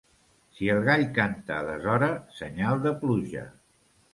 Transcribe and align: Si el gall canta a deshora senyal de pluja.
Si 0.53 0.69
el 0.75 0.79
gall 0.87 1.03
canta 1.17 1.53
a 1.57 1.67
deshora 1.67 2.09
senyal 2.39 2.83
de 2.87 2.95
pluja. 3.05 3.45